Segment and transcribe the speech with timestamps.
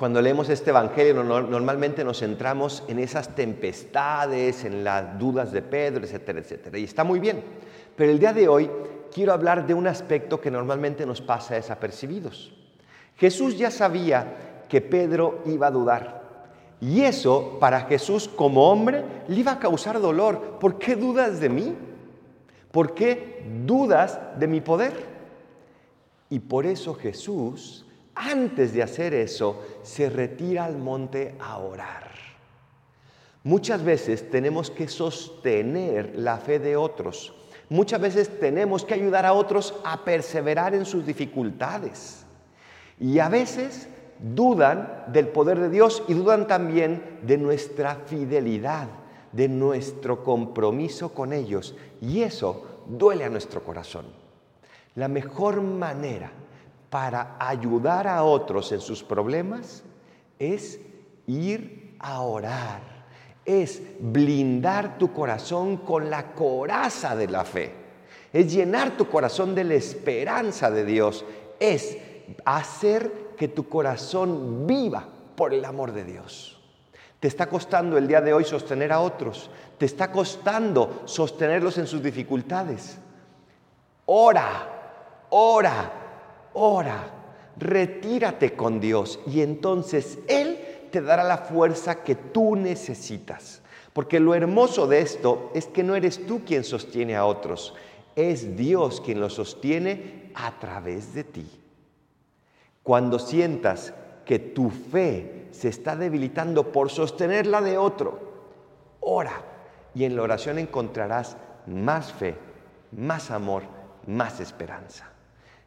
[0.00, 6.06] Cuando leemos este Evangelio normalmente nos centramos en esas tempestades, en las dudas de Pedro,
[6.06, 6.78] etcétera, etcétera.
[6.78, 7.44] Y está muy bien.
[7.96, 8.70] Pero el día de hoy
[9.12, 12.50] quiero hablar de un aspecto que normalmente nos pasa desapercibidos.
[13.18, 16.22] Jesús ya sabía que Pedro iba a dudar.
[16.80, 20.58] Y eso para Jesús como hombre le iba a causar dolor.
[20.58, 21.76] ¿Por qué dudas de mí?
[22.72, 24.94] ¿Por qué dudas de mi poder?
[26.30, 32.10] Y por eso Jesús antes de hacer eso, se retira al monte a orar.
[33.42, 37.32] Muchas veces tenemos que sostener la fe de otros.
[37.70, 42.26] Muchas veces tenemos que ayudar a otros a perseverar en sus dificultades.
[42.98, 48.88] Y a veces dudan del poder de Dios y dudan también de nuestra fidelidad,
[49.32, 51.74] de nuestro compromiso con ellos.
[52.02, 54.04] Y eso duele a nuestro corazón.
[54.96, 56.30] La mejor manera
[56.90, 59.84] para ayudar a otros en sus problemas
[60.38, 60.80] es
[61.26, 62.80] ir a orar,
[63.44, 67.72] es blindar tu corazón con la coraza de la fe,
[68.32, 71.24] es llenar tu corazón de la esperanza de Dios,
[71.60, 71.96] es
[72.44, 76.60] hacer que tu corazón viva por el amor de Dios.
[77.20, 81.86] Te está costando el día de hoy sostener a otros, te está costando sostenerlos en
[81.86, 82.98] sus dificultades.
[84.06, 85.99] Ora, ora,
[86.52, 87.10] ora,
[87.56, 90.58] retírate con Dios y entonces Él
[90.90, 93.62] te dará la fuerza que tú necesitas.
[93.92, 97.74] Porque lo hermoso de esto es que no eres tú quien sostiene a otros,
[98.14, 101.46] es Dios quien los sostiene a través de ti.
[102.82, 103.92] Cuando sientas
[104.24, 108.18] que tu fe se está debilitando por sostenerla de otro,
[109.00, 109.42] ora
[109.94, 112.36] y en la oración encontrarás más fe,
[112.92, 113.64] más amor,
[114.06, 115.10] más esperanza.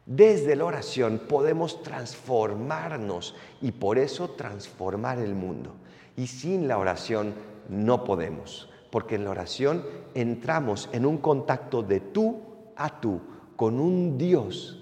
[0.06, 5.74] Desde la oración podemos transformarnos y por eso transformar el mundo.
[6.16, 7.34] Y sin la oración
[7.70, 9.82] no podemos, porque en la oración
[10.14, 12.42] entramos en un contacto de tú
[12.76, 13.20] a tú
[13.56, 14.80] con un Dios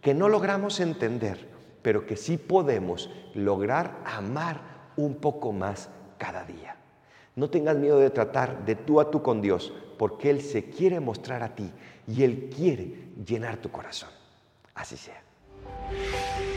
[0.00, 1.48] que no logramos entender,
[1.80, 6.76] pero que sí podemos lograr amar un poco más cada día.
[7.36, 10.98] No tengas miedo de tratar de tú a tú con Dios, porque Él se quiere
[10.98, 11.70] mostrar a ti
[12.08, 14.10] y Él quiere llenar tu corazón.
[14.74, 16.53] 啊谢谢。